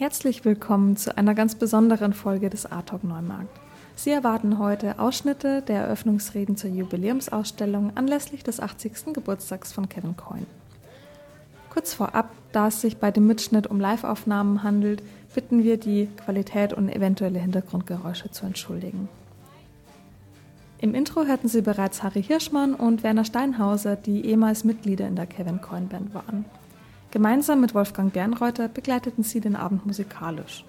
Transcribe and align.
Herzlich 0.00 0.46
willkommen 0.46 0.96
zu 0.96 1.14
einer 1.18 1.34
ganz 1.34 1.56
besonderen 1.56 2.14
Folge 2.14 2.48
des 2.48 2.64
Artalk 2.64 3.04
Neumarkt. 3.04 3.60
Sie 3.96 4.08
erwarten 4.08 4.58
heute 4.58 4.98
Ausschnitte 4.98 5.60
der 5.60 5.82
Eröffnungsreden 5.82 6.56
zur 6.56 6.70
Jubiläumsausstellung 6.70 7.94
anlässlich 7.98 8.42
des 8.42 8.60
80. 8.60 9.12
Geburtstags 9.12 9.74
von 9.74 9.90
Kevin 9.90 10.16
Coyne. 10.16 10.46
Kurz 11.68 11.92
vorab, 11.92 12.30
da 12.52 12.68
es 12.68 12.80
sich 12.80 12.96
bei 12.96 13.10
dem 13.10 13.26
Mitschnitt 13.26 13.66
um 13.66 13.78
Liveaufnahmen 13.78 14.62
handelt, 14.62 15.02
bitten 15.34 15.64
wir 15.64 15.76
die 15.76 16.08
Qualität 16.24 16.72
und 16.72 16.88
eventuelle 16.88 17.38
Hintergrundgeräusche 17.38 18.30
zu 18.30 18.46
entschuldigen. 18.46 19.10
Im 20.78 20.94
Intro 20.94 21.26
hörten 21.26 21.48
Sie 21.48 21.60
bereits 21.60 22.02
Harry 22.02 22.22
Hirschmann 22.22 22.72
und 22.72 23.02
Werner 23.02 23.26
Steinhauser, 23.26 23.96
die 23.96 24.24
ehemals 24.24 24.64
Mitglieder 24.64 25.06
in 25.06 25.16
der 25.16 25.26
Kevin 25.26 25.60
Coyne 25.60 25.88
Band 25.88 26.14
waren. 26.14 26.46
Gemeinsam 27.10 27.60
mit 27.60 27.74
Wolfgang 27.74 28.12
Bernreuther 28.12 28.68
begleiteten 28.68 29.24
sie 29.24 29.40
den 29.40 29.56
Abend 29.56 29.84
musikalisch. 29.84 30.64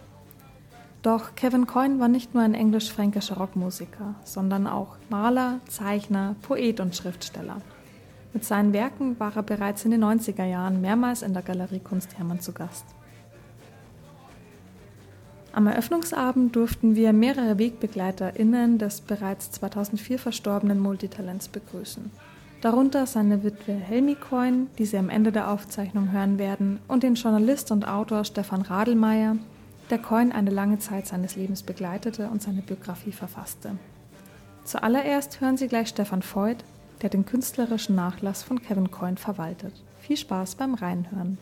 Doch 1.03 1.35
Kevin 1.35 1.67
Coyne 1.67 1.99
war 1.99 2.07
nicht 2.07 2.33
nur 2.33 2.41
ein 2.41 2.55
englisch-fränkischer 2.55 3.37
Rockmusiker, 3.37 4.15
sondern 4.23 4.65
auch 4.65 4.97
Maler, 5.09 5.59
Zeichner, 5.67 6.35
Poet 6.41 6.79
und 6.79 6.95
Schriftsteller. 6.95 7.57
Mit 8.33 8.43
seinen 8.43 8.73
Werken 8.73 9.19
war 9.19 9.35
er 9.35 9.43
bereits 9.43 9.85
in 9.85 9.91
den 9.91 10.03
90er 10.03 10.45
Jahren 10.45 10.81
mehrmals 10.81 11.21
in 11.21 11.33
der 11.33 11.43
Galerie 11.43 11.79
Kunst 11.79 12.17
Hermann 12.17 12.39
zu 12.39 12.53
Gast. 12.53 12.85
Am 15.53 15.67
Eröffnungsabend 15.67 16.55
durften 16.55 16.95
wir 16.95 17.13
mehrere 17.13 17.59
WegbegleiterInnen 17.59 18.77
des 18.77 19.01
bereits 19.01 19.51
2004 19.51 20.17
verstorbenen 20.17 20.79
Multitalents 20.79 21.49
begrüßen. 21.49 22.09
Darunter 22.62 23.07
seine 23.07 23.43
Witwe 23.43 23.73
Helmi 23.73 24.13
Coyne, 24.13 24.67
die 24.77 24.85
Sie 24.85 24.98
am 24.98 25.09
Ende 25.09 25.31
der 25.31 25.49
Aufzeichnung 25.49 26.12
hören 26.12 26.37
werden, 26.37 26.79
und 26.87 27.01
den 27.01 27.15
Journalist 27.15 27.71
und 27.71 27.87
Autor 27.87 28.23
Stefan 28.23 28.62
Radelmeier, 28.62 29.37
der 29.90 29.98
Coyne 29.98 30.34
eine 30.34 30.51
lange 30.51 30.77
Zeit 30.77 31.07
seines 31.07 31.35
Lebens 31.35 31.63
begleitete 31.63 32.27
und 32.27 32.43
seine 32.43 32.62
Biografie 32.62 33.13
verfasste. 33.13 33.77
Zuallererst 34.63 35.41
hören 35.41 35.57
Sie 35.57 35.67
gleich 35.67 35.87
Stefan 35.87 36.21
Voigt, 36.21 36.63
der 37.01 37.09
den 37.09 37.26
künstlerischen 37.26 37.95
Nachlass 37.95 38.43
von 38.43 38.62
Kevin 38.62 38.91
Coyne 38.91 39.17
verwaltet. 39.17 39.73
Viel 39.99 40.17
Spaß 40.17 40.54
beim 40.54 40.76
Reinhören. 40.76 41.39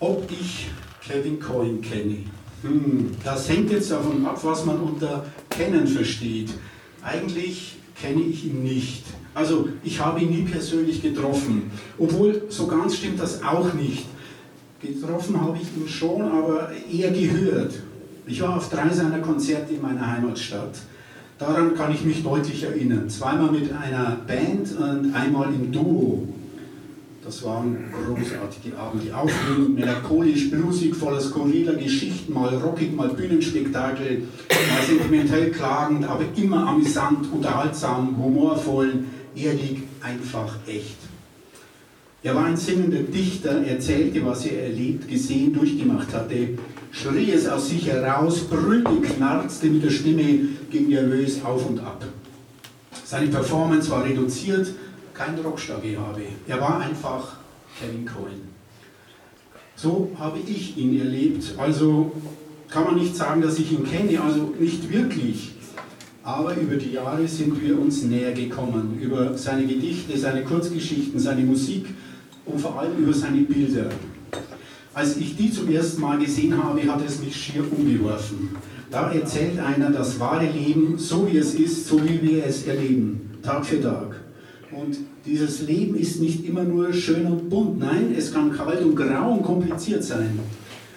Ob 0.00 0.30
ich 0.30 0.68
Kevin 1.06 1.40
Coyne 1.40 1.78
kenne. 1.78 2.18
Hm, 2.62 3.12
das 3.24 3.48
hängt 3.48 3.70
jetzt 3.70 3.90
davon 3.90 4.24
ab, 4.26 4.38
was 4.42 4.64
man 4.64 4.76
unter 4.80 5.24
kennen 5.48 5.86
versteht. 5.86 6.50
Eigentlich 7.02 7.76
kenne 8.00 8.22
ich 8.22 8.46
ihn 8.46 8.62
nicht. 8.62 9.04
Also 9.34 9.68
ich 9.84 10.00
habe 10.00 10.20
ihn 10.20 10.30
nie 10.30 10.42
persönlich 10.42 11.02
getroffen. 11.02 11.70
Obwohl, 11.98 12.42
so 12.48 12.66
ganz 12.66 12.96
stimmt 12.96 13.20
das 13.20 13.42
auch 13.42 13.72
nicht. 13.74 14.06
Getroffen 14.80 15.40
habe 15.40 15.58
ich 15.60 15.68
ihn 15.76 15.88
schon, 15.88 16.22
aber 16.22 16.70
eher 16.92 17.10
gehört. 17.10 17.74
Ich 18.26 18.40
war 18.40 18.56
auf 18.56 18.68
drei 18.68 18.88
seiner 18.90 19.18
Konzerte 19.20 19.74
in 19.74 19.82
meiner 19.82 20.06
Heimatstadt. 20.06 20.78
Daran 21.38 21.74
kann 21.74 21.92
ich 21.92 22.04
mich 22.04 22.22
deutlich 22.22 22.62
erinnern. 22.64 23.08
Zweimal 23.08 23.52
mit 23.52 23.72
einer 23.72 24.18
Band 24.26 24.76
und 24.76 25.14
einmal 25.14 25.52
im 25.54 25.70
Duo. 25.70 26.28
Das 27.28 27.44
waren 27.44 27.76
großartige 27.92 28.74
Abende, 28.78 29.14
aufregend, 29.14 29.74
melancholisch, 29.74 30.50
blusig, 30.50 30.96
voller 30.96 31.20
skurriler 31.20 31.74
Geschichten, 31.74 32.32
mal 32.32 32.54
rockig, 32.56 32.96
mal 32.96 33.10
Bühnenspektakel, 33.10 34.22
mal 34.48 34.86
sentimentell 34.86 35.50
klagend, 35.50 36.08
aber 36.08 36.24
immer 36.36 36.66
amüsant, 36.66 37.30
unterhaltsam, 37.30 38.16
humorvoll, 38.16 39.04
ehrlich, 39.36 39.82
einfach 40.00 40.56
echt. 40.66 40.96
Er 42.22 42.34
war 42.34 42.46
ein 42.46 42.56
singender 42.56 43.00
Dichter, 43.00 43.62
erzählte, 43.62 44.24
was 44.24 44.46
er 44.46 44.62
erlebt, 44.62 45.06
gesehen, 45.06 45.52
durchgemacht 45.52 46.14
hatte, 46.14 46.56
schrie 46.92 47.32
es 47.32 47.46
aus 47.46 47.68
sich 47.68 47.88
heraus, 47.88 48.38
brüllte, 48.38 49.02
knarzte 49.02 49.66
mit 49.66 49.84
der 49.84 49.90
Stimme, 49.90 50.48
ging 50.70 50.88
nervös 50.88 51.44
auf 51.44 51.68
und 51.68 51.80
ab. 51.80 52.06
Seine 53.04 53.26
Performance 53.26 53.90
war 53.90 54.02
reduziert, 54.02 54.68
kein 55.18 55.36
Rockstar-Gehabe. 55.38 56.22
Er 56.46 56.60
war 56.60 56.80
einfach 56.80 57.36
Kevin 57.78 58.06
Cohen. 58.06 58.48
So 59.74 60.10
habe 60.16 60.38
ich 60.38 60.76
ihn 60.76 60.98
erlebt. 60.98 61.54
Also 61.58 62.12
kann 62.70 62.84
man 62.84 62.94
nicht 62.94 63.16
sagen, 63.16 63.42
dass 63.42 63.58
ich 63.58 63.72
ihn 63.72 63.84
kenne, 63.84 64.20
also 64.20 64.54
nicht 64.58 64.90
wirklich. 64.92 65.54
Aber 66.22 66.54
über 66.56 66.76
die 66.76 66.92
Jahre 66.92 67.26
sind 67.26 67.60
wir 67.60 67.80
uns 67.80 68.02
näher 68.04 68.32
gekommen. 68.32 68.98
Über 69.00 69.36
seine 69.36 69.66
Gedichte, 69.66 70.16
seine 70.16 70.44
Kurzgeschichten, 70.44 71.18
seine 71.18 71.42
Musik 71.42 71.86
und 72.44 72.60
vor 72.60 72.78
allem 72.78 72.96
über 72.98 73.12
seine 73.12 73.42
Bilder. 73.42 73.86
Als 74.94 75.16
ich 75.16 75.36
die 75.36 75.50
zum 75.50 75.70
ersten 75.70 76.00
Mal 76.00 76.18
gesehen 76.18 76.62
habe, 76.62 76.82
hat 76.82 77.04
es 77.04 77.20
mich 77.20 77.34
schier 77.36 77.64
umgeworfen. 77.70 78.50
Da 78.90 79.12
erzählt 79.12 79.58
einer 79.58 79.90
das 79.90 80.18
wahre 80.18 80.46
Leben, 80.46 80.98
so 80.98 81.30
wie 81.30 81.38
es 81.38 81.54
ist, 81.54 81.86
so 81.86 82.02
wie 82.04 82.20
wir 82.22 82.44
es 82.44 82.66
erleben, 82.66 83.38
Tag 83.42 83.64
für 83.64 83.80
Tag. 83.80 84.07
Und 84.70 84.98
dieses 85.24 85.62
Leben 85.62 85.96
ist 85.96 86.20
nicht 86.20 86.44
immer 86.44 86.62
nur 86.62 86.92
schön 86.92 87.24
und 87.26 87.48
bunt. 87.48 87.78
Nein, 87.78 88.14
es 88.16 88.32
kann 88.32 88.52
kalt 88.52 88.82
und 88.82 88.94
grau 88.94 89.32
und 89.32 89.42
kompliziert 89.42 90.04
sein. 90.04 90.38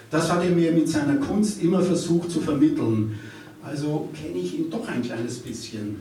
Das 0.09 0.29
hat 0.29 0.43
er 0.43 0.51
mir 0.51 0.73
mit 0.73 0.89
seiner 0.89 1.15
Kunst 1.15 1.63
immer 1.63 1.81
versucht 1.81 2.31
zu 2.31 2.41
vermitteln. 2.41 3.17
Also 3.63 4.09
kenne 4.13 4.39
ich 4.39 4.59
ihn 4.59 4.69
doch 4.69 4.87
ein 4.89 5.01
kleines 5.01 5.39
bisschen. 5.39 5.97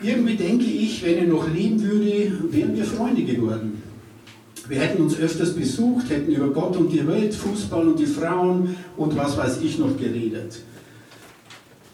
Irgendwie 0.00 0.36
denke 0.36 0.66
ich, 0.66 1.04
wenn 1.04 1.18
er 1.18 1.26
noch 1.26 1.52
leben 1.52 1.82
würde, 1.82 2.32
wären 2.52 2.76
wir 2.76 2.84
Freunde 2.84 3.24
geworden. 3.24 3.82
Wir 4.68 4.78
hätten 4.78 5.02
uns 5.02 5.18
öfters 5.18 5.54
besucht, 5.54 6.08
hätten 6.10 6.30
über 6.30 6.50
Gott 6.50 6.76
und 6.76 6.92
die 6.92 7.04
Welt, 7.04 7.34
Fußball 7.34 7.88
und 7.88 7.98
die 7.98 8.06
Frauen 8.06 8.76
und 8.96 9.16
was 9.16 9.36
weiß 9.36 9.60
ich 9.62 9.78
noch 9.78 9.96
geredet. 9.96 10.60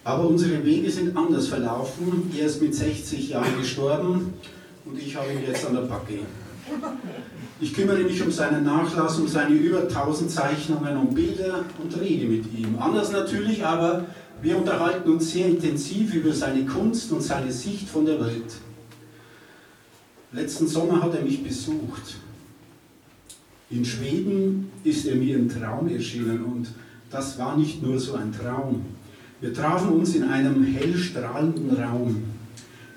Aber 0.05 0.29
unsere 0.29 0.63
Wege 0.65 0.91
sind 0.91 1.17
anders 1.17 1.49
verlaufen. 1.49 2.31
Er 2.39 2.47
ist 2.47 2.61
mit 2.61 2.75
60 2.75 3.31
Jahren 3.31 3.59
gestorben 3.59 4.35
und 4.87 4.99
ich 4.99 5.17
habe 5.17 5.33
ihn 5.33 5.41
jetzt 5.47 5.67
an 5.67 5.75
der 5.75 5.83
Backe. 5.83 6.21
Ich 7.61 7.75
kümmere 7.75 8.01
mich 8.01 8.23
um 8.23 8.31
seinen 8.31 8.65
Nachlass, 8.65 9.19
um 9.19 9.29
seine 9.29 9.55
über 9.55 9.83
1000 9.83 10.31
Zeichnungen 10.31 10.97
und 10.97 11.15
Bilder 11.15 11.65
und 11.83 12.01
rede 12.01 12.27
mit 12.27 12.45
ihm. 12.53 12.79
Anders 12.79 13.13
natürlich, 13.13 13.65
aber 13.65 14.05
wir 14.43 14.59
unterhalten 14.59 15.11
uns 15.11 15.31
sehr 15.31 15.47
intensiv 15.47 16.15
über 16.15 16.33
seine 16.33 16.65
Kunst 16.67 17.11
und 17.13 17.23
seine 17.23 17.51
Sicht 17.51 17.89
von 17.89 18.05
der 18.05 18.21
Welt. 18.21 18.57
Letzten 20.33 20.67
Sommer 20.67 21.03
hat 21.03 21.15
er 21.15 21.23
mich 21.23 21.43
besucht. 21.43 22.17
In 23.71 23.85
Schweden 23.85 24.71
ist 24.85 25.07
er 25.07 25.17
mir 25.17 25.37
im 25.37 25.49
Traum 25.49 25.89
erschienen 25.89 26.45
und 26.45 26.69
das 27.11 27.39
war 27.39 27.57
nicht 27.57 27.83
nur 27.83 27.99
so 27.99 28.15
ein 28.15 28.33
Traum. 28.33 28.85
Wir 29.41 29.55
trafen 29.55 29.91
uns 29.91 30.15
in 30.15 30.25
einem 30.25 30.65
hell 30.65 30.97
strahlenden 30.97 31.77
Raum. 31.77 32.36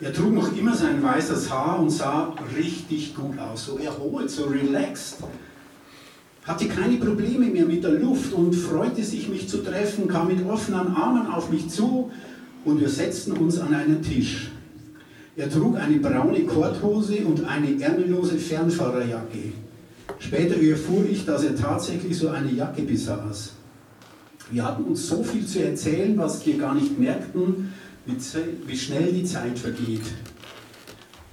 Er 0.01 0.13
trug 0.13 0.33
noch 0.33 0.55
immer 0.55 0.73
sein 0.73 1.03
weißes 1.03 1.51
Haar 1.51 1.79
und 1.79 1.89
sah 1.89 2.33
richtig 2.57 3.15
gut 3.15 3.37
aus, 3.37 3.65
so 3.65 3.77
erholt, 3.77 4.29
so 4.29 4.45
relaxed. 4.45 5.17
Hatte 6.45 6.67
keine 6.69 6.95
Probleme 6.95 7.47
mehr 7.47 7.65
mit 7.65 7.83
der 7.83 7.91
Luft 7.91 8.31
und 8.31 8.53
freute 8.53 9.03
sich, 9.03 9.27
mich 9.27 9.49
zu 9.49 9.57
treffen, 9.57 10.07
kam 10.07 10.27
mit 10.27 10.45
offenen 10.47 10.95
Armen 10.95 11.27
auf 11.27 11.49
mich 11.49 11.67
zu 11.69 12.09
und 12.63 12.79
wir 12.79 12.87
setzten 12.87 13.33
uns 13.33 13.59
an 13.59 13.73
einen 13.73 14.01
Tisch. 14.01 14.51
Er 15.35 15.49
trug 15.49 15.75
eine 15.75 15.97
braune 15.97 16.45
Korthose 16.45 17.25
und 17.25 17.45
eine 17.45 17.81
ärmellose 17.81 18.37
Fernfahrerjacke. 18.37 19.51
Später 20.17 20.61
erfuhr 20.61 21.05
ich, 21.09 21.25
dass 21.25 21.43
er 21.43 21.55
tatsächlich 21.57 22.17
so 22.17 22.29
eine 22.29 22.51
Jacke 22.51 22.83
besaß. 22.83 23.53
Wir 24.51 24.65
hatten 24.65 24.83
uns 24.85 25.07
so 25.07 25.23
viel 25.23 25.45
zu 25.45 25.63
erzählen, 25.63 26.17
was 26.17 26.45
wir 26.45 26.57
gar 26.57 26.73
nicht 26.73 26.97
merkten, 26.97 27.73
wie 28.65 28.77
schnell 28.77 29.13
die 29.13 29.23
Zeit 29.23 29.57
vergeht. 29.57 30.01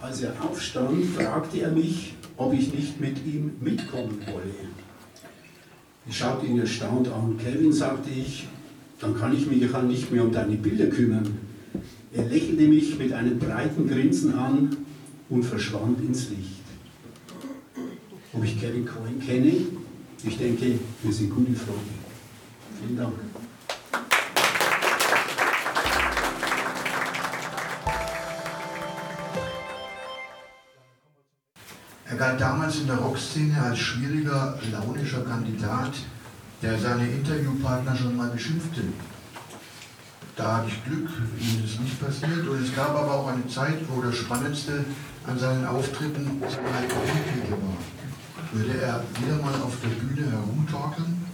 Als 0.00 0.22
er 0.22 0.32
aufstand, 0.42 1.04
fragte 1.16 1.60
er 1.60 1.70
mich, 1.70 2.14
ob 2.36 2.52
ich 2.52 2.72
nicht 2.72 3.00
mit 3.00 3.24
ihm 3.26 3.52
mitkommen 3.60 4.18
wolle. 4.26 4.54
Ich 6.08 6.16
schaute 6.16 6.46
ihn 6.46 6.60
erstaunt 6.60 7.08
an. 7.08 7.38
Kelvin, 7.38 7.72
sagte 7.72 8.10
ich, 8.10 8.46
dann 9.00 9.16
kann 9.16 9.34
ich 9.34 9.46
mich 9.46 9.60
ja 9.60 9.82
nicht 9.82 10.12
mehr 10.12 10.24
um 10.24 10.32
deine 10.32 10.56
Bilder 10.56 10.86
kümmern. 10.86 11.38
Er 12.12 12.24
lächelte 12.26 12.62
mich 12.62 12.98
mit 12.98 13.12
einem 13.12 13.38
breiten 13.38 13.88
Grinsen 13.88 14.34
an 14.34 14.76
und 15.28 15.42
verschwand 15.42 16.00
ins 16.00 16.30
Licht. 16.30 16.62
Ob 18.32 18.44
ich 18.44 18.60
Kevin 18.60 18.86
Cohen 18.86 19.20
kenne? 19.20 19.52
Ich 20.24 20.38
denke, 20.38 20.78
wir 21.02 21.12
sind 21.12 21.30
gute 21.30 21.54
Freunde. 21.54 21.80
Vielen 22.80 22.96
Dank. 22.96 23.25
Damals 32.36 32.76
in 32.76 32.86
der 32.86 32.96
Rockszene 32.96 33.60
als 33.60 33.78
schwieriger, 33.78 34.58
launischer 34.70 35.22
Kandidat, 35.22 35.92
der 36.62 36.78
seine 36.78 37.08
Interviewpartner 37.08 37.96
schon 37.96 38.16
mal 38.16 38.28
beschimpfte. 38.28 38.82
Da 40.36 40.58
hatte 40.58 40.68
ich 40.68 40.84
Glück, 40.84 41.08
ihm 41.40 41.64
ist 41.64 41.80
nicht 41.80 41.98
passiert. 42.00 42.46
Und 42.46 42.62
es 42.62 42.74
gab 42.74 42.90
aber 42.90 43.12
auch 43.12 43.28
eine 43.28 43.46
Zeit, 43.48 43.78
wo 43.88 44.02
das 44.02 44.16
Spannendste 44.16 44.84
an 45.26 45.38
seinen 45.38 45.66
Auftritten 45.66 46.42
seine 46.42 46.76
Alkoholpegel 46.76 47.50
war. 47.52 47.76
Würde 48.52 48.80
er 48.80 49.02
wieder 49.18 49.42
mal 49.42 49.54
auf 49.62 49.74
der 49.82 49.88
Bühne 49.88 50.30
herumtorkeln? 50.30 51.24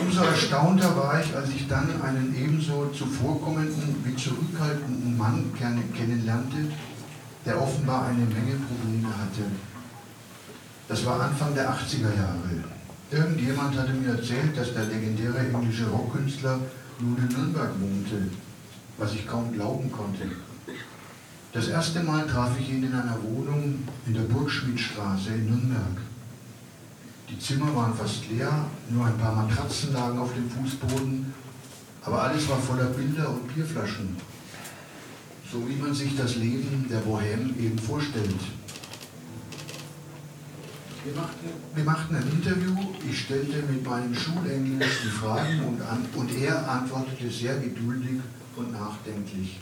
Umso 0.00 0.22
erstaunter 0.22 0.94
war 0.96 1.20
ich, 1.20 1.34
als 1.34 1.48
ich 1.50 1.66
dann 1.66 2.00
einen 2.02 2.34
ebenso 2.36 2.86
zuvorkommenden 2.88 3.96
wie 4.04 4.14
zurückhaltenden 4.14 5.16
Mann 5.16 5.52
kennenlernte, 5.56 6.68
der 7.44 7.60
offenbar 7.60 8.06
eine 8.06 8.24
Menge 8.26 8.60
Probleme 8.60 9.08
hatte. 9.08 9.50
Das 10.88 11.04
war 11.04 11.20
Anfang 11.20 11.54
der 11.54 11.70
80er 11.70 12.16
Jahre. 12.16 12.64
Irgendjemand 13.10 13.76
hatte 13.76 13.92
mir 13.92 14.12
erzählt, 14.12 14.56
dass 14.56 14.72
der 14.72 14.84
legendäre 14.84 15.38
englische 15.38 15.86
Rockkünstler 15.86 16.58
nun 16.98 17.16
in 17.18 17.28
Nürnberg 17.28 17.70
wohnte, 17.78 18.30
was 18.96 19.12
ich 19.12 19.26
kaum 19.26 19.52
glauben 19.52 19.92
konnte. 19.92 20.30
Das 21.52 21.68
erste 21.68 22.02
Mal 22.02 22.26
traf 22.26 22.52
ich 22.58 22.70
ihn 22.70 22.84
in 22.84 22.94
einer 22.94 23.18
Wohnung 23.22 23.82
in 24.06 24.14
der 24.14 24.22
Burgschmidtstraße 24.22 25.30
in 25.30 25.46
Nürnberg. 25.46 25.98
Die 27.28 27.38
Zimmer 27.38 27.74
waren 27.76 27.94
fast 27.94 28.28
leer, 28.30 28.66
nur 28.88 29.04
ein 29.04 29.18
paar 29.18 29.34
Matratzen 29.34 29.92
lagen 29.92 30.18
auf 30.18 30.32
dem 30.32 30.50
Fußboden, 30.50 31.32
aber 32.02 32.22
alles 32.22 32.48
war 32.48 32.58
voller 32.58 32.86
Bilder 32.86 33.28
und 33.28 33.54
Bierflaschen. 33.54 34.16
So 35.52 35.68
wie 35.68 35.76
man 35.76 35.92
sich 35.94 36.16
das 36.16 36.36
Leben 36.36 36.86
der 36.90 37.02
Bohème 37.02 37.54
eben 37.58 37.78
vorstellt. 37.78 38.40
Wir 41.04 41.14
machten, 41.14 41.48
wir 41.74 41.84
machten 41.84 42.16
ein 42.16 42.28
Interview, 42.28 42.74
ich 43.08 43.20
stellte 43.20 43.62
mit 43.62 43.84
meinem 43.86 44.14
Schulenglisch 44.14 45.02
die 45.04 45.08
Fragen 45.08 45.60
und, 45.60 45.80
an, 45.82 46.04
und 46.16 46.34
er 46.34 46.68
antwortete 46.68 47.30
sehr 47.30 47.56
geduldig 47.58 48.20
und 48.56 48.72
nachdenklich. 48.72 49.60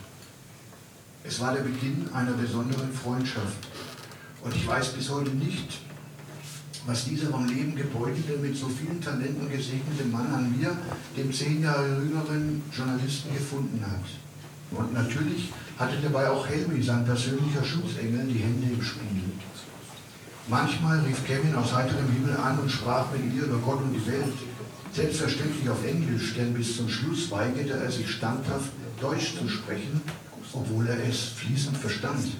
Es 1.23 1.39
war 1.39 1.53
der 1.53 1.61
Beginn 1.61 2.09
einer 2.11 2.31
besonderen 2.31 2.91
Freundschaft 2.91 3.67
und 4.43 4.55
ich 4.55 4.67
weiß 4.67 4.93
bis 4.93 5.11
heute 5.11 5.29
nicht, 5.31 5.79
was 6.87 7.05
dieser 7.05 7.27
vom 7.29 7.45
Leben 7.45 7.75
gebeutelte, 7.75 8.37
mit 8.37 8.55
so 8.55 8.67
vielen 8.67 8.99
Talenten 8.99 9.49
gesegnete 9.49 10.05
Mann 10.05 10.33
an 10.33 10.57
mir, 10.57 10.75
dem 11.15 11.31
zehn 11.31 11.61
Jahre 11.61 11.87
jüngeren 11.87 12.63
Journalisten, 12.75 13.33
gefunden 13.33 13.83
hat. 13.85 14.79
Und 14.79 14.93
natürlich 14.93 15.51
hatte 15.77 15.97
dabei 16.01 16.29
auch 16.29 16.47
Helmi, 16.47 16.81
sein 16.81 17.05
persönlicher 17.05 17.63
Schutzengel, 17.63 18.25
die 18.25 18.39
Hände 18.39 18.73
im 18.73 18.81
Spiel. 18.81 19.23
Manchmal 20.49 20.99
rief 21.01 21.25
Kevin 21.25 21.53
aus 21.55 21.75
heiterem 21.75 22.09
Himmel 22.09 22.37
an 22.37 22.57
und 22.59 22.71
sprach 22.71 23.11
mit 23.11 23.33
ihr 23.33 23.43
über 23.43 23.57
Gott 23.57 23.81
und 23.81 23.91
die 23.91 24.07
Welt. 24.07 24.33
Selbstverständlich 24.93 25.69
auf 25.69 25.85
Englisch, 25.85 26.35
denn 26.35 26.53
bis 26.53 26.77
zum 26.77 26.87
Schluss 26.87 27.29
weigerte 27.29 27.73
er 27.73 27.91
sich 27.91 28.09
standhaft, 28.09 28.71
Deutsch 29.01 29.35
zu 29.37 29.49
sprechen, 29.49 30.01
obwohl 30.53 30.87
er 30.87 31.05
es 31.05 31.19
fließend 31.35 31.75
verstand. 31.75 32.31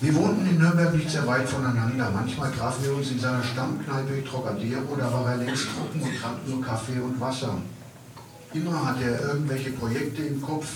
Wir 0.00 0.14
wohnten 0.14 0.46
in 0.46 0.58
Nürnberg 0.58 0.94
nicht 0.94 1.10
sehr 1.10 1.26
weit 1.26 1.48
voneinander. 1.48 2.08
Manchmal 2.14 2.52
trafen 2.52 2.84
wir 2.84 2.94
uns 2.94 3.10
in 3.10 3.18
seiner 3.18 3.42
Stammkneipe 3.42 4.24
Trocadero, 4.24 4.94
da 4.96 5.12
war 5.12 5.32
er 5.32 5.38
längst 5.38 5.66
trocken 5.76 6.00
und 6.00 6.20
trank 6.20 6.46
nur 6.46 6.62
Kaffee 6.62 7.00
und 7.00 7.20
Wasser. 7.20 7.58
Immer 8.54 8.86
hatte 8.86 9.02
er 9.02 9.20
irgendwelche 9.22 9.72
Projekte 9.72 10.22
im 10.22 10.40
Kopf. 10.40 10.68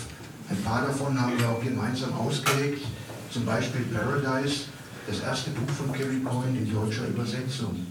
Ein 0.50 0.60
paar 0.64 0.82
davon 0.88 1.18
haben 1.18 1.38
wir 1.38 1.48
auch 1.48 1.62
gemeinsam 1.62 2.12
ausgelegt, 2.14 2.84
zum 3.30 3.46
Beispiel 3.46 3.82
Paradise, 3.82 4.64
das 5.06 5.20
erste 5.20 5.50
Buch 5.50 5.72
von 5.74 5.92
Kevin 5.92 6.24
Coyne 6.24 6.58
in 6.58 6.72
deutscher 6.72 7.08
Übersetzung. 7.08 7.86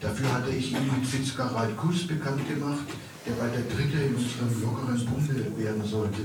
Dafür 0.00 0.32
hatte 0.32 0.50
ich 0.50 0.72
ihn 0.72 0.86
mit 0.96 1.06
Fitzgerald 1.06 1.76
Kuss 1.76 2.06
bekannt 2.06 2.46
gemacht, 2.48 2.86
der 3.26 3.32
bald 3.32 3.54
der 3.54 3.62
dritte 3.62 3.98
in 3.98 4.14
unserem 4.14 4.62
lockeren 4.62 5.06
Bunde 5.06 5.56
werden 5.56 5.84
sollte. 5.84 6.22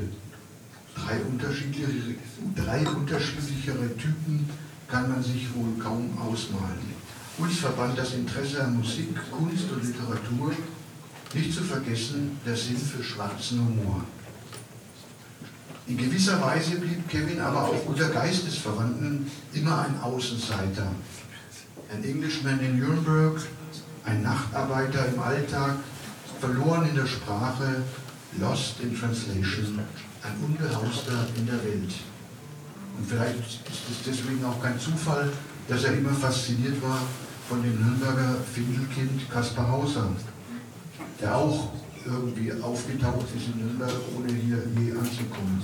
Drei 0.96 1.20
unterschiedlichere, 1.22 2.16
drei 2.56 2.88
unterschiedlichere 2.88 3.98
Typen 3.98 4.48
kann 4.88 5.10
man 5.10 5.24
sich 5.24 5.48
wohl 5.56 5.74
kaum 5.82 6.16
ausmalen. 6.20 6.94
Uns 7.40 7.58
verband 7.58 7.98
das 7.98 8.14
Interesse 8.14 8.64
an 8.64 8.78
Musik, 8.78 9.16
Kunst 9.32 9.72
und 9.72 9.84
Literatur, 9.84 10.54
nicht 11.34 11.52
zu 11.52 11.64
vergessen 11.64 12.38
der 12.46 12.56
Sinn 12.56 12.78
für 12.78 13.04
schwarzen 13.04 13.60
Humor. 13.60 14.04
In 15.86 15.98
gewisser 15.98 16.42
Weise 16.42 16.78
blieb 16.78 17.10
Kevin 17.10 17.42
aber 17.42 17.64
auch 17.64 17.86
unter 17.86 18.08
Geistesverwandten 18.10 19.30
immer 19.54 19.80
ein 19.80 20.00
Außenseiter. 20.02 20.88
Ein 21.92 22.04
Englishman 22.06 22.60
in 22.62 22.80
Nürnberg, 22.80 23.42
ein 24.06 24.24
Nachtarbeiter 24.24 25.08
im 25.14 25.20
Alltag, 25.20 25.76
verloren 26.40 26.88
in 26.88 26.96
der 26.96 27.06
Sprache, 27.06 27.84
lost 28.40 28.80
in 28.82 28.98
translation, 28.98 29.80
ein 30.24 30.36
Unbehauster 30.46 31.28
in 31.36 31.46
der 31.48 31.62
Welt. 31.66 31.94
Und 32.98 33.08
vielleicht 33.08 33.40
ist 33.40 33.90
es 33.92 34.04
deswegen 34.06 34.44
auch 34.46 34.62
kein 34.62 34.80
Zufall, 34.80 35.32
dass 35.68 35.84
er 35.84 35.98
immer 35.98 36.14
fasziniert 36.14 36.82
war 36.82 37.00
von 37.50 37.62
dem 37.62 37.76
Nürnberger 37.76 38.38
Findelkind 38.54 39.30
Kaspar 39.30 39.70
Hauser, 39.70 40.10
der 41.20 41.36
auch 41.36 41.74
irgendwie 42.06 42.52
aufgetaucht 42.62 43.28
ist 43.36 43.48
in 43.48 43.66
Nürnberg, 43.66 43.94
ohne 44.16 44.34
hier 44.34 44.64
je 44.78 44.92
anzukommen. 44.92 45.64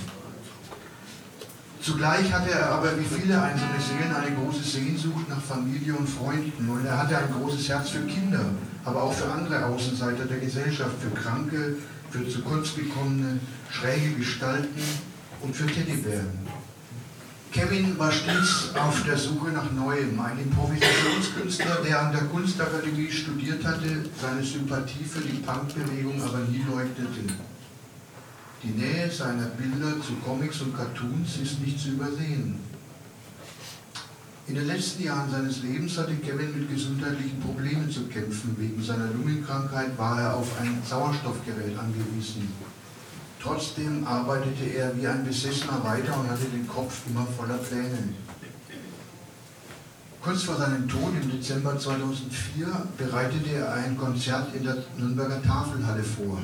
Zugleich 1.82 2.30
hatte 2.30 2.50
er 2.50 2.72
aber 2.72 2.90
wie 2.98 3.04
viele 3.04 3.40
einsame 3.40 3.80
Seelen 3.80 4.14
eine 4.14 4.36
große 4.36 4.62
Sehnsucht 4.62 5.28
nach 5.28 5.40
Familie 5.40 5.94
und 5.94 6.06
Freunden 6.06 6.68
und 6.68 6.84
er 6.84 6.98
hatte 6.98 7.16
ein 7.16 7.32
großes 7.32 7.68
Herz 7.70 7.90
für 7.90 8.06
Kinder, 8.06 8.44
aber 8.84 9.02
auch 9.02 9.12
für 9.12 9.30
andere 9.32 9.64
Außenseiter 9.64 10.26
der 10.26 10.38
Gesellschaft, 10.38 10.96
für 11.00 11.10
Kranke, 11.18 11.76
für 12.10 12.28
zu 12.28 12.42
kurz 12.42 12.74
gekommene, 12.74 13.40
schräge 13.70 14.14
Gestalten 14.16 14.80
und 15.40 15.56
für 15.56 15.66
Teddybären. 15.66 16.49
Kevin 17.52 17.98
war 17.98 18.12
stets 18.12 18.70
auf 18.76 19.02
der 19.02 19.18
Suche 19.18 19.50
nach 19.50 19.72
Neuem, 19.72 20.20
ein 20.20 20.38
Improvisationskünstler, 20.38 21.82
der 21.84 22.00
an 22.00 22.12
der 22.12 22.22
Kunstakademie 22.22 23.10
studiert 23.10 23.64
hatte, 23.64 24.04
seine 24.20 24.42
Sympathie 24.42 25.02
für 25.04 25.20
die 25.20 25.38
Punkbewegung 25.38 26.22
aber 26.22 26.38
nie 26.48 26.64
leuchtete. 26.70 27.34
Die 28.62 28.68
Nähe 28.68 29.10
seiner 29.10 29.46
Bilder 29.46 30.00
zu 30.00 30.14
Comics 30.24 30.60
und 30.60 30.76
Cartoons 30.76 31.38
ist 31.42 31.60
nicht 31.60 31.80
zu 31.80 31.88
übersehen. 31.90 32.60
In 34.46 34.54
den 34.54 34.66
letzten 34.68 35.02
Jahren 35.02 35.30
seines 35.30 35.62
Lebens 35.62 35.98
hatte 35.98 36.14
Kevin 36.16 36.56
mit 36.56 36.70
gesundheitlichen 36.70 37.40
Problemen 37.40 37.90
zu 37.90 38.02
kämpfen. 38.06 38.54
Wegen 38.58 38.82
seiner 38.82 39.06
Lungenkrankheit 39.06 39.98
war 39.98 40.20
er 40.20 40.36
auf 40.36 40.48
ein 40.60 40.80
Sauerstoffgerät 40.88 41.76
angewiesen. 41.76 42.48
Trotzdem 43.42 44.06
arbeitete 44.06 44.64
er 44.76 44.96
wie 44.98 45.06
ein 45.06 45.24
Besessener 45.24 45.82
weiter 45.82 46.18
und 46.18 46.28
hatte 46.28 46.44
den 46.44 46.68
Kopf 46.68 47.02
immer 47.08 47.26
voller 47.26 47.56
Pläne. 47.56 48.14
Kurz 50.20 50.42
vor 50.42 50.56
seinem 50.56 50.86
Tod 50.86 51.14
im 51.22 51.30
Dezember 51.30 51.78
2004 51.78 52.66
bereitete 52.98 53.54
er 53.54 53.72
ein 53.72 53.96
Konzert 53.96 54.54
in 54.54 54.64
der 54.64 54.76
Nürnberger 54.98 55.42
Tafelhalle 55.42 56.02
vor. 56.02 56.38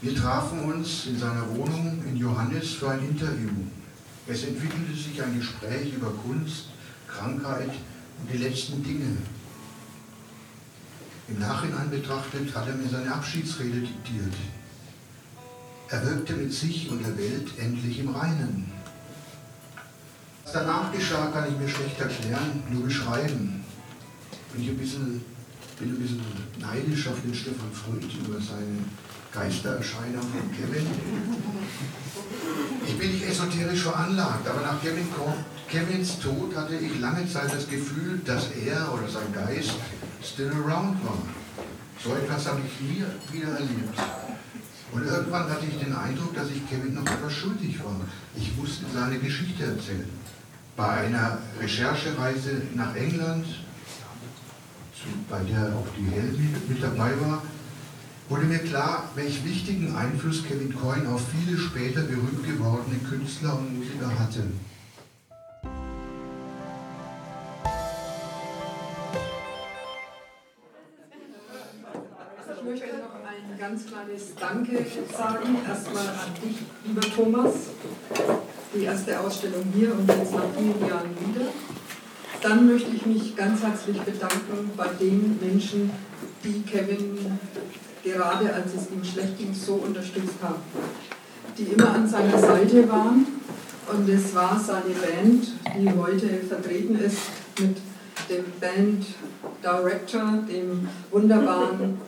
Wir 0.00 0.14
trafen 0.14 0.60
uns 0.60 1.06
in 1.06 1.18
seiner 1.18 1.48
Wohnung 1.56 2.04
in 2.06 2.16
Johannes 2.16 2.70
für 2.70 2.90
ein 2.90 3.00
Interview. 3.00 3.50
Es 4.28 4.44
entwickelte 4.44 4.94
sich 4.94 5.20
ein 5.20 5.36
Gespräch 5.36 5.92
über 5.94 6.12
Kunst, 6.12 6.66
Krankheit 7.08 7.70
und 8.20 8.32
die 8.32 8.38
letzten 8.38 8.84
Dinge. 8.84 9.16
Im 11.26 11.40
Nachhinein 11.40 11.90
betrachtet 11.90 12.54
hat 12.54 12.68
er 12.68 12.74
mir 12.74 12.88
seine 12.88 13.12
Abschiedsrede 13.12 13.80
diktiert. 13.80 14.34
Er 15.92 16.06
wirkte 16.06 16.34
mit 16.34 16.52
sich 16.52 16.88
und 16.88 17.04
der 17.04 17.18
Welt 17.18 17.48
endlich 17.58 17.98
im 17.98 18.14
Reinen. 18.14 18.70
Was 20.44 20.52
danach 20.52 20.92
geschah, 20.92 21.26
kann 21.32 21.48
ich 21.48 21.58
mir 21.58 21.68
schlecht 21.68 22.00
erklären, 22.00 22.62
nur 22.70 22.84
beschreiben. 22.84 23.64
Bin 24.52 24.62
ich 24.62 24.68
ein 24.70 24.78
bisschen, 24.78 25.24
bin 25.80 25.90
ein 25.90 25.98
bisschen 25.98 26.20
neidisch 26.60 27.08
auf 27.08 27.20
den 27.22 27.34
Stefan 27.34 27.72
Freud 27.72 28.06
über 28.24 28.40
seine 28.40 28.84
Geistererscheinung 29.32 30.22
von 30.22 30.52
Kevin. 30.52 30.86
Ich 32.86 32.96
bin 32.96 33.12
nicht 33.12 33.28
esoterisch 33.28 33.82
veranlagt, 33.82 34.48
aber 34.48 34.60
nach 34.60 34.80
Kevin, 34.80 35.08
Kevins 35.68 36.20
Tod 36.20 36.54
hatte 36.54 36.76
ich 36.76 37.00
lange 37.00 37.28
Zeit 37.28 37.52
das 37.52 37.68
Gefühl, 37.68 38.20
dass 38.24 38.50
er 38.52 38.94
oder 38.94 39.08
sein 39.08 39.32
Geist 39.32 39.74
still 40.22 40.52
around 40.52 41.04
war. 41.04 41.18
So 42.02 42.14
etwas 42.14 42.46
habe 42.46 42.60
ich 42.64 42.80
nie 42.80 43.04
wieder 43.32 43.54
erlebt. 43.54 43.98
Und 44.92 45.04
irgendwann 45.04 45.48
hatte 45.48 45.66
ich 45.66 45.78
den 45.78 45.94
Eindruck, 45.94 46.34
dass 46.34 46.48
ich 46.50 46.68
Kevin 46.68 46.94
noch 46.94 47.06
etwas 47.06 47.32
schuldig 47.32 47.82
war. 47.84 47.96
Ich 48.36 48.56
musste 48.56 48.84
seine 48.92 49.18
Geschichte 49.18 49.64
erzählen. 49.64 50.08
Bei 50.76 50.88
einer 50.88 51.38
Recherchereise 51.60 52.62
nach 52.74 52.94
England, 52.96 53.46
bei 55.28 55.42
der 55.44 55.74
auch 55.76 55.86
die 55.96 56.10
Helmi 56.10 56.48
mit 56.68 56.82
dabei 56.82 57.12
war, 57.20 57.42
wurde 58.28 58.46
mir 58.46 58.58
klar, 58.58 59.10
welch 59.14 59.44
wichtigen 59.44 59.94
Einfluss 59.94 60.44
Kevin 60.44 60.74
Coyne 60.74 61.08
auf 61.08 61.22
viele 61.30 61.58
später 61.58 62.02
berühmt 62.02 62.44
gewordene 62.44 62.98
Künstler 63.08 63.58
und 63.58 63.78
Musiker 63.78 64.18
hatte. 64.18 64.44
Kleines 74.10 74.34
Danke 74.38 74.84
sagen. 75.16 75.56
Erstmal 75.66 76.08
an 76.08 76.34
dich, 76.42 76.56
lieber 76.84 77.00
Thomas. 77.00 77.54
Die 78.74 78.84
erste 78.84 79.20
Ausstellung 79.20 79.64
hier 79.74 79.92
und 79.92 80.08
jetzt 80.08 80.32
nach 80.32 80.44
vielen 80.56 80.88
Jahren 80.88 81.10
wieder. 81.10 81.46
Dann 82.42 82.66
möchte 82.66 82.90
ich 82.94 83.06
mich 83.06 83.36
ganz 83.36 83.62
herzlich 83.62 84.00
bedanken 84.00 84.70
bei 84.76 84.88
den 84.98 85.38
Menschen, 85.40 85.90
die 86.42 86.62
Kevin 86.62 87.38
gerade 88.02 88.52
als 88.54 88.74
es 88.74 88.90
ihm 88.90 89.04
schlecht 89.04 89.36
ging, 89.38 89.54
so 89.54 89.74
unterstützt 89.74 90.36
haben. 90.42 90.62
Die 91.58 91.64
immer 91.64 91.94
an 91.94 92.08
seiner 92.08 92.38
Seite 92.38 92.88
waren. 92.88 93.26
Und 93.92 94.08
es 94.08 94.34
war 94.34 94.58
seine 94.58 94.94
Band, 94.94 95.48
die 95.76 95.90
heute 95.98 96.28
vertreten 96.48 96.98
ist 96.98 97.18
mit 97.58 97.76
dem 98.28 98.44
Band 98.60 99.04
Director, 99.62 100.44
dem 100.48 100.88
wunderbaren 101.10 101.98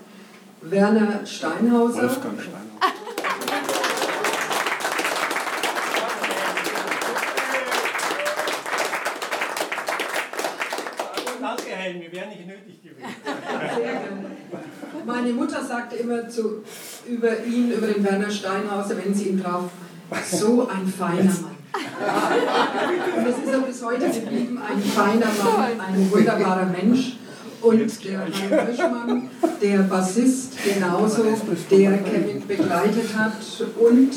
Werner 0.63 1.27
Steinhauser. 1.27 2.03
Wolfgang 2.03 2.41
Steinhauser. 2.41 2.63
Danke, 11.41 11.71
Helmi, 11.71 12.13
wäre 12.13 12.29
nicht 12.29 12.47
nötig 12.47 12.83
gewesen. 12.83 13.03
Sehr 13.77 13.93
gerne. 13.93 14.31
Meine 15.05 15.33
Mutter 15.33 15.65
sagte 15.65 15.97
immer 15.97 16.29
zu, 16.29 16.63
über 17.07 17.45
ihn, 17.45 17.73
über 17.73 17.89
den 17.89 18.05
Werner 18.05 18.31
Steinhauser, 18.31 18.97
wenn 19.05 19.13
sie 19.13 19.31
ihn 19.31 19.43
traf, 19.43 19.65
so 20.31 20.69
ein 20.69 20.87
feiner 20.87 21.25
Mann. 21.25 21.57
Und 23.17 23.27
es 23.27 23.39
ist 23.39 23.49
er 23.53 23.59
bis 23.59 23.85
heute 23.85 24.09
geblieben, 24.11 24.63
ein 24.63 24.81
feiner 24.81 25.27
Mann, 25.27 25.81
ein 25.81 26.11
wunderbarer 26.11 26.67
Mensch. 26.67 27.17
Und 27.63 28.05
der 28.05 28.21
Herr 28.21 28.67
Hirschmann, 28.67 29.31
der 29.63 29.79
Bassist 29.85 30.55
genauso, 30.65 31.23
der 31.71 31.99
Kevin 31.99 32.47
begleitet 32.47 33.17
hat. 33.17 33.35
Und 33.79 34.11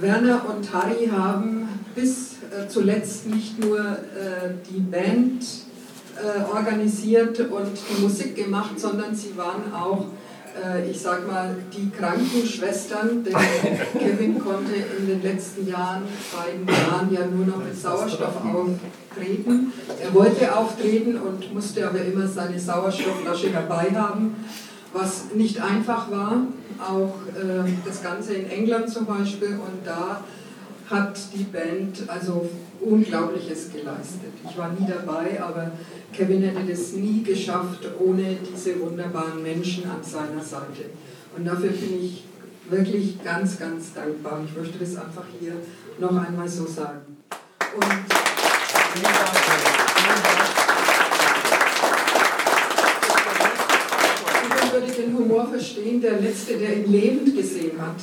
Werner 0.00 0.42
und 0.48 0.72
Harry 0.72 1.08
haben 1.08 1.68
bis 1.94 2.36
äh, 2.50 2.66
zuletzt 2.68 3.26
nicht 3.26 3.58
nur 3.58 3.78
äh, 3.78 4.54
die 4.70 4.80
Band 4.80 5.44
äh, 6.16 6.50
organisiert 6.50 7.38
und 7.40 7.70
die 7.90 8.02
Musik 8.02 8.34
gemacht, 8.34 8.78
sondern 8.78 9.14
sie 9.14 9.36
waren 9.36 9.72
auch 9.74 10.06
ich 10.90 11.00
sag 11.00 11.26
mal, 11.26 11.54
die 11.76 11.90
Krankenschwestern, 11.90 13.24
denn 13.24 13.34
Kevin 13.98 14.38
konnte 14.38 14.74
in 14.98 15.06
den 15.06 15.22
letzten 15.22 15.66
Jahren, 15.68 16.02
beiden 16.32 16.66
Jahren 16.66 17.12
ja 17.12 17.26
nur 17.26 17.46
noch 17.46 17.64
mit 17.64 17.76
Sauerstoff 17.76 18.36
auftreten. 18.36 19.72
Er 20.02 20.14
wollte 20.14 20.56
auftreten 20.56 21.16
und 21.16 21.52
musste 21.52 21.86
aber 21.86 22.00
immer 22.00 22.26
seine 22.26 22.58
Sauerstoffflasche 22.58 23.50
dabei 23.50 23.90
haben, 23.94 24.36
was 24.92 25.26
nicht 25.34 25.60
einfach 25.60 26.10
war. 26.10 26.42
Auch 26.78 27.14
äh, 27.36 27.68
das 27.84 28.02
Ganze 28.02 28.34
in 28.34 28.50
England 28.50 28.88
zum 28.88 29.06
Beispiel 29.06 29.58
und 29.58 29.84
da 29.84 30.22
hat 30.90 31.18
die 31.34 31.44
Band 31.44 32.08
also 32.08 32.48
Unglaubliches 32.80 33.70
geleistet. 33.72 34.32
Ich 34.48 34.56
war 34.56 34.70
nie 34.72 34.86
dabei, 34.86 35.42
aber 35.42 35.72
Kevin 36.12 36.42
hätte 36.42 36.70
das 36.70 36.92
nie 36.92 37.22
geschafft 37.22 37.80
ohne 37.98 38.36
diese 38.36 38.80
wunderbaren 38.80 39.42
Menschen 39.42 39.84
an 39.90 40.02
seiner 40.02 40.42
Seite. 40.42 40.90
Und 41.36 41.44
dafür 41.44 41.70
bin 41.70 42.04
ich 42.04 42.24
wirklich 42.70 43.22
ganz, 43.22 43.58
ganz 43.58 43.92
dankbar. 43.92 44.40
Ich 44.44 44.56
möchte 44.56 44.78
das 44.78 44.96
einfach 44.96 45.24
hier 45.38 45.54
noch 45.98 46.16
einmal 46.16 46.48
so 46.48 46.66
sagen. 46.66 47.16
Und 47.74 47.84
ich 54.64 54.72
würde 54.72 54.92
den 54.92 55.16
Humor 55.16 55.48
verstehen. 55.48 56.00
Der 56.00 56.20
letzte, 56.20 56.56
der 56.56 56.78
ihn 56.78 56.92
lebend 56.92 57.36
gesehen 57.36 57.80
hat, 57.80 57.96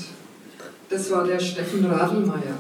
das 0.90 1.10
war 1.12 1.26
der 1.26 1.40
Steffen 1.40 1.86
Radelmeier. 1.86 2.58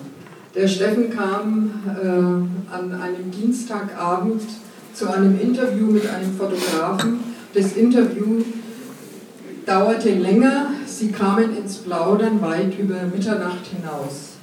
Der 0.55 0.69
Steffen 0.69 1.09
kam 1.09 1.69
äh, 2.01 2.73
an 2.73 3.01
einem 3.01 3.29
Dienstagabend 3.29 4.41
zu 4.93 5.13
einem 5.13 5.37
Interview 5.37 5.87
mit 5.87 6.07
einem 6.07 6.33
Fotografen. 6.33 7.19
Das 7.53 7.73
Interview 7.73 8.41
dauerte 9.65 10.13
länger, 10.13 10.67
sie 10.85 11.11
kamen 11.11 11.57
ins 11.57 11.77
Plaudern 11.79 12.41
weit 12.41 12.79
über 12.79 13.03
Mitternacht 13.03 13.67
hinaus. 13.67 14.35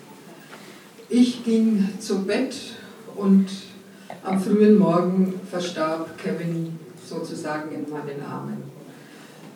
Ich 1.09 1.45
ging 1.45 1.88
zu 1.99 2.25
Bett 2.25 2.57
und 3.16 3.47
am 4.23 4.38
frühen 4.38 4.78
Morgen 4.78 5.40
verstarb 5.50 6.19
Kevin 6.19 6.78
sozusagen 7.09 7.75
in 7.75 7.90
meinen 7.90 8.23
Armen. 8.31 8.62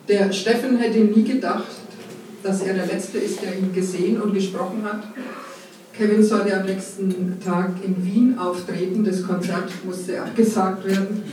Der 0.07 0.31
Steffen 0.31 0.77
hätte 0.77 0.99
nie 0.99 1.23
gedacht, 1.23 1.67
dass 2.41 2.61
er 2.61 2.73
der 2.73 2.87
Letzte 2.87 3.19
ist, 3.19 3.43
der 3.43 3.57
ihn 3.57 3.73
gesehen 3.73 4.19
und 4.19 4.33
gesprochen 4.33 4.81
hat. 4.83 5.03
Kevin 5.97 6.23
sollte 6.23 6.55
am 6.55 6.65
nächsten 6.67 7.39
Tag 7.43 7.71
in 7.83 8.05
Wien 8.05 8.37
auftreten. 8.37 9.03
Das 9.03 9.23
Konzert 9.23 9.71
musste 9.83 10.21
abgesagt 10.21 10.85
werden. 10.85 11.23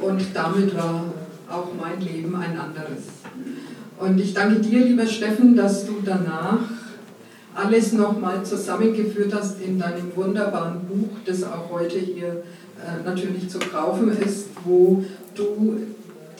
Und 0.00 0.20
damit 0.34 0.76
war 0.76 1.04
auch 1.48 1.68
mein 1.80 2.00
Leben 2.00 2.34
ein 2.34 2.58
anderes. 2.58 3.04
Und 3.98 4.18
ich 4.18 4.34
danke 4.34 4.58
dir, 4.60 4.84
lieber 4.84 5.06
Steffen, 5.06 5.54
dass 5.54 5.86
du 5.86 5.98
danach 6.04 6.58
alles 7.54 7.92
nochmal 7.92 8.42
zusammengeführt 8.44 9.32
hast 9.32 9.60
in 9.60 9.78
deinem 9.78 10.10
wunderbaren 10.16 10.80
Buch, 10.88 11.10
das 11.24 11.44
auch 11.44 11.70
heute 11.70 11.98
hier 11.98 12.42
äh, 12.78 13.04
natürlich 13.04 13.48
zu 13.48 13.58
kaufen 13.60 14.10
ist, 14.24 14.48
wo 14.64 15.04
du 15.36 15.78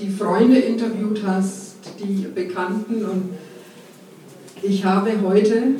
die 0.00 0.10
Freunde 0.10 0.58
interviewt 0.58 1.22
hast, 1.24 1.76
die 2.00 2.26
Bekannten. 2.34 3.04
Und 3.04 3.30
ich 4.62 4.84
habe 4.84 5.10
heute 5.22 5.74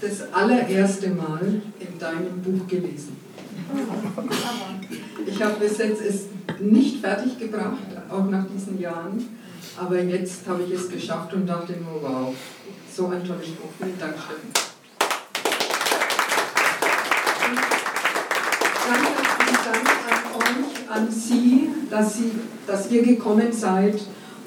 das 0.00 0.32
allererste 0.32 1.10
Mal 1.10 1.62
in 1.78 1.98
deinem 1.98 2.40
Buch 2.42 2.66
gelesen. 2.66 3.16
Ich 5.26 5.42
habe 5.42 5.54
bis 5.60 5.78
jetzt 5.78 6.02
es 6.02 6.26
nicht 6.60 7.00
fertig 7.00 7.38
gebracht, 7.38 7.78
auch 8.08 8.24
nach 8.24 8.46
diesen 8.52 8.80
Jahren, 8.80 9.38
aber 9.76 10.00
jetzt 10.02 10.46
habe 10.46 10.62
ich 10.62 10.72
es 10.72 10.88
geschafft 10.88 11.34
und 11.34 11.46
dachte 11.46 11.74
nur, 11.74 12.02
wow, 12.02 12.34
so 12.92 13.06
ein 13.06 13.24
tolles 13.24 13.50
Buch. 13.50 13.70
Vielen 13.78 13.98
Dank, 13.98 14.14
Steffen. 14.14 14.50
Danke, 18.88 19.08
Dank 19.64 19.88
an 20.10 20.40
euch, 20.40 20.90
an 20.90 21.10
Sie, 21.10 21.68
dass, 21.88 22.16
Sie, 22.16 22.32
dass 22.66 22.90
ihr 22.90 23.02
gekommen 23.02 23.52
seid 23.52 24.00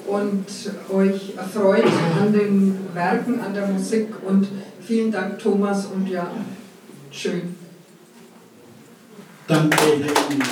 und 0.06 0.44
euch 0.92 1.34
erfreut 1.36 1.84
an 2.20 2.32
den 2.32 2.78
Werken, 2.92 3.40
an 3.40 3.54
der 3.54 3.66
Musik 3.68 4.08
und 4.26 4.46
Vielen 4.86 5.10
Dank, 5.10 5.38
Thomas, 5.38 5.86
und 5.86 6.06
ja, 6.08 6.30
schön. 7.10 7.56
Danke, 9.46 9.78
Helene. 9.78 10.44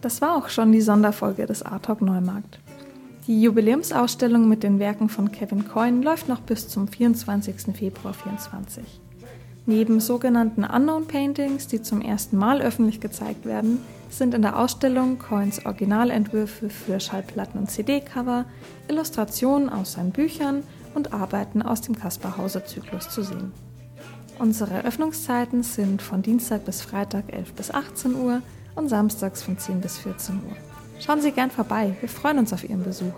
Das 0.00 0.20
war 0.20 0.36
auch 0.36 0.48
schon 0.48 0.72
die 0.72 0.80
Sonderfolge 0.80 1.46
des 1.46 1.62
Artalk 1.62 2.00
Neumarkt. 2.00 2.58
Die 3.30 3.42
Jubiläumsausstellung 3.42 4.48
mit 4.48 4.64
den 4.64 4.80
Werken 4.80 5.08
von 5.08 5.30
Kevin 5.30 5.68
Coyne 5.68 6.02
läuft 6.02 6.28
noch 6.28 6.40
bis 6.40 6.66
zum 6.66 6.88
24. 6.88 7.76
Februar 7.76 8.12
2024. 8.12 8.82
Neben 9.66 10.00
sogenannten 10.00 10.64
Unknown 10.64 11.06
Paintings, 11.06 11.68
die 11.68 11.80
zum 11.80 12.00
ersten 12.00 12.36
Mal 12.36 12.60
öffentlich 12.60 13.00
gezeigt 13.00 13.46
werden, 13.46 13.78
sind 14.08 14.34
in 14.34 14.42
der 14.42 14.58
Ausstellung 14.58 15.20
Coynes 15.20 15.64
Originalentwürfe 15.64 16.70
für 16.70 16.98
Schallplatten 16.98 17.60
und 17.60 17.70
CD-Cover, 17.70 18.46
Illustrationen 18.88 19.68
aus 19.68 19.92
seinen 19.92 20.10
Büchern 20.10 20.64
und 20.96 21.12
Arbeiten 21.12 21.62
aus 21.62 21.82
dem 21.82 21.96
Kaspar 21.96 22.36
Hauser 22.36 22.64
Zyklus 22.64 23.10
zu 23.10 23.22
sehen. 23.22 23.52
Unsere 24.40 24.74
Eröffnungszeiten 24.74 25.62
sind 25.62 26.02
von 26.02 26.22
Dienstag 26.22 26.64
bis 26.64 26.82
Freitag 26.82 27.32
11 27.32 27.52
bis 27.52 27.70
18 27.70 28.16
Uhr 28.16 28.42
und 28.74 28.88
samstags 28.88 29.40
von 29.40 29.56
10 29.56 29.80
bis 29.80 29.98
14 29.98 30.34
Uhr. 30.34 30.69
Schauen 31.00 31.22
Sie 31.22 31.32
gern 31.32 31.50
vorbei, 31.50 31.94
wir 32.00 32.08
freuen 32.08 32.38
uns 32.38 32.52
auf 32.52 32.62
Ihren 32.62 32.84
Besuch. 32.84 33.14